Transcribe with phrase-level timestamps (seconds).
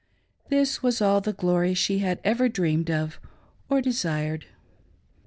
[0.49, 3.19] This was all the glory shg had ever dreamed of
[3.69, 4.47] or desired.